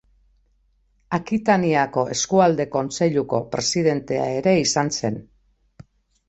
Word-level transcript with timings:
Akitaniako 1.17 2.05
Eskualde 2.15 2.67
Kontseiluko 2.77 3.43
presidentea 3.57 4.25
ere 4.39 4.55
izan 4.63 4.91
zen. 4.99 5.21